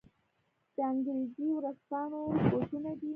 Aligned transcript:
د 0.75 0.77
انګرېزي 0.89 1.47
ورځپاڼو 1.57 2.21
رپوټونه 2.35 2.91
دي. 2.99 3.09